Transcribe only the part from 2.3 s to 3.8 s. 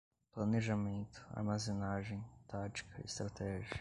tática, estratégia